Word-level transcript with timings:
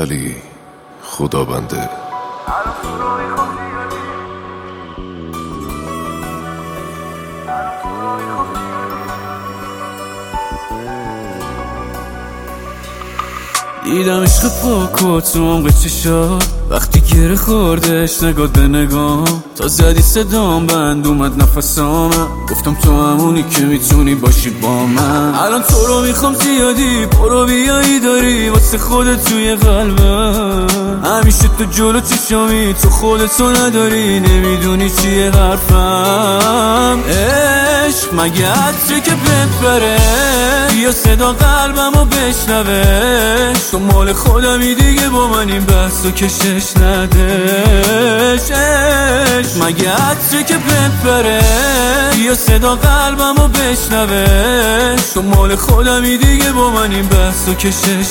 علی 0.00 0.36
خدا 1.02 1.44
بنده. 1.44 1.90
دیدم 13.84 14.22
عشق 14.22 14.48
پاک 14.62 15.02
و 15.02 15.20
تو 15.20 15.52
عمق 15.52 15.70
چشات. 15.70 16.44
وقتی 16.70 17.00
گره 17.00 17.36
خوردش 17.36 18.22
نگاه 18.22 18.46
به 18.46 18.60
نگاه 18.60 19.24
تا 19.56 19.68
زدی 19.68 20.02
صدام 20.02 20.66
بند 20.66 21.06
اومد 21.06 21.42
نفسامم. 21.42 22.28
گفتم 22.50 22.74
تو 22.74 22.90
همونی 22.90 23.44
که 23.50 23.62
می‌تونی 23.62 24.14
باشی 24.14 24.50
با 24.50 24.86
من. 24.86 25.34
الان 25.34 25.62
تو 25.62 25.86
رو 25.86 26.00
می‌خوام 26.00 26.34
زیادی 26.34 27.06
برو 27.06 27.46
بیایی 27.46 28.00
داری 28.00 28.48
واسه 28.48 28.78
خودت 28.78 29.24
توی 29.24 29.54
قلبم. 29.54 30.66
همیشه 31.04 31.48
تو 31.58 31.64
جلو 31.64 32.00
چشامی 32.00 32.74
تو 32.82 32.90
خودتو 32.90 33.50
نداری. 33.50 34.20
نمی‌دونی 34.20 34.90
چیه 34.90 35.30
حرفم. 35.30 36.98
عشق 37.90 38.14
مگه 38.14 38.46
عطره 38.46 39.00
که 39.00 39.10
بهت 39.10 39.60
بره؟ 39.62 39.98
یا 40.76 40.92
صدا 40.92 41.32
قلبم 41.32 42.00
و 42.00 42.04
بشنوه؟ 42.04 43.52
تو 43.70 43.78
مال 43.78 44.12
خودمی 44.12 44.74
دیگه 44.74 45.08
با 45.08 45.28
من 45.28 45.48
این 45.48 45.64
بحث 45.64 46.04
و 46.04 46.10
کشش 46.10 46.76
ندش 46.76 48.50
عشق 48.50 49.64
مگه 49.64 49.90
عطره 49.90 50.42
که 50.42 50.54
بهت 50.54 51.02
بره؟ 51.04 51.40
یا 52.18 52.34
صدا 52.34 52.76
قلبم 52.76 53.44
و 53.44 53.48
بشنوه؟ 53.48 54.96
تو 55.14 55.22
مال 55.22 55.56
خودمی 55.56 56.16
دیگه 56.16 56.52
با 56.52 56.70
من 56.70 56.90
این 56.90 57.06
بحث 57.06 57.48
و 57.48 57.54
کشش 57.54 58.10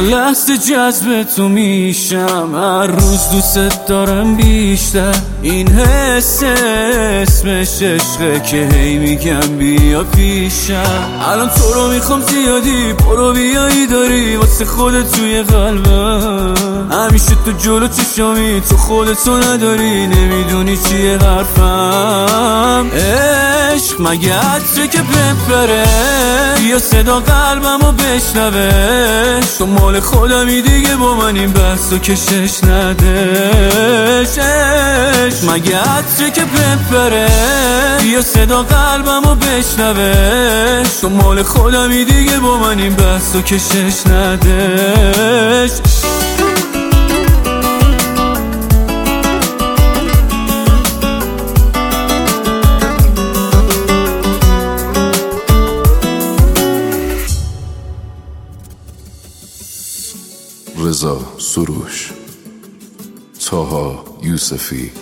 لحظه 0.00 0.58
جذب 0.58 1.22
تو 1.36 1.48
میشم. 1.48 2.54
هر 2.54 2.86
روز 2.86 3.30
دوست 3.32 3.86
دارم 3.88 4.36
بیشتر. 4.36 5.14
این 5.42 5.68
حس 5.68 6.42
اسمش 6.42 7.82
عشقه 7.82 8.40
که 8.50 8.68
هی 8.72 8.98
میگم 8.98 9.56
بیا 9.58 10.04
پیشم. 10.04 11.20
الان 11.20 11.48
تو 11.48 11.72
رو 11.74 11.88
می‌خوام 11.88 12.20
زیادی 12.20 12.92
برو 12.92 13.32
بیایی 13.32 13.86
داری. 13.86 14.36
واسه 14.36 14.64
خودت 14.64 15.12
توی 15.12 15.42
قلبم. 15.42 16.54
همیشه 16.90 17.32
تو 17.44 17.52
جلو 17.52 17.88
چشامی 17.88 18.62
تو 18.70 18.76
خودتو 18.76 19.36
نداری. 19.36 20.06
نمی‌دونی 20.06 20.76
چیه 20.76 21.18
حرفم. 21.18 22.90
عشق 23.74 24.00
مگه 24.00 24.34
عطره 24.34 24.88
که 24.88 25.02
بپره؟ 25.02 25.84
یا 26.68 26.78
صدا 26.78 27.20
قلبم 27.20 27.88
و 27.88 27.92
بشنوه؟ 27.92 29.40
تو 29.58 29.66
مال 29.66 30.00
خودمی 30.00 30.62
دیگه 30.62 30.96
با 30.96 31.14
من 31.14 31.36
این 31.36 31.52
بحث 31.52 31.92
و 31.92 31.98
کشش 31.98 32.64
ندش 32.64 34.38
عشق 34.38 35.50
مگه 35.50 35.78
عطره 35.78 36.30
که 36.30 36.42
بپره؟ 36.44 37.28
یا 38.04 38.22
صدا 38.22 38.62
قلبم 38.62 39.30
و 39.30 39.34
بشنوه؟ 39.34 40.82
تو 41.00 41.08
مال 41.08 41.42
خودمی 41.42 42.04
دیگه 42.04 42.38
با 42.38 42.58
من 42.58 42.78
این 42.78 42.94
بحث 42.94 43.34
و 43.34 43.42
کشش 43.42 44.06
ندش 44.06 45.70
رضا 60.80 61.38
سروش 61.38 62.12
تاها 63.46 64.04
یوسفی. 64.22 64.92